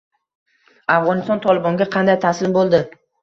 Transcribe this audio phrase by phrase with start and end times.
[0.93, 2.81] Afg‘oniston “Tolibon”ga qanday taslim bo‘ldi?